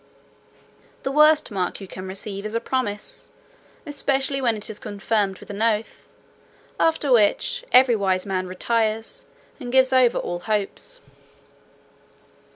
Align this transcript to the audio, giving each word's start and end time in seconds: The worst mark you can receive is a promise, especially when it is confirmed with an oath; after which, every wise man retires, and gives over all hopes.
The 1.03 1.11
worst 1.11 1.51
mark 1.51 1.79
you 1.79 1.87
can 1.87 2.07
receive 2.07 2.43
is 2.43 2.55
a 2.55 2.59
promise, 2.59 3.29
especially 3.85 4.41
when 4.41 4.55
it 4.57 4.67
is 4.67 4.79
confirmed 4.79 5.37
with 5.39 5.51
an 5.51 5.61
oath; 5.61 6.07
after 6.79 7.11
which, 7.11 7.63
every 7.71 7.95
wise 7.95 8.25
man 8.25 8.47
retires, 8.47 9.25
and 9.59 9.71
gives 9.71 9.93
over 9.93 10.17
all 10.17 10.39
hopes. 10.39 11.01